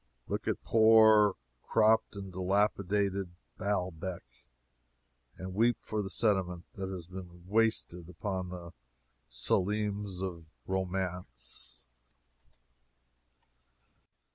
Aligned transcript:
Look 0.27 0.47
at 0.47 0.63
poor 0.63 1.35
cropped 1.61 2.15
and 2.15 2.31
dilapidated 2.33 3.35
"Baalbec," 3.59 4.23
and 5.37 5.53
weep 5.53 5.77
for 5.79 6.01
the 6.01 6.09
sentiment 6.09 6.65
that 6.73 6.89
has 6.89 7.05
been 7.05 7.47
wasted 7.47 8.09
upon 8.09 8.49
the 8.49 8.73
Selims 9.29 10.19
of 10.23 10.45
romance! 10.65 11.85